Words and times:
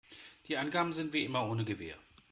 Die 0.47 0.57
Angaben 0.57 0.93
sind 0.93 1.13
wie 1.13 1.23
immer 1.25 1.45
ohne 1.47 1.63
Gewähr. 1.63 1.95